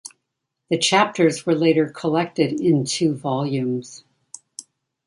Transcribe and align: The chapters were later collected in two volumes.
The 0.71 0.79
chapters 0.79 1.45
were 1.45 1.53
later 1.53 1.87
collected 1.87 2.59
in 2.59 2.85
two 2.85 3.13
volumes. 3.13 4.03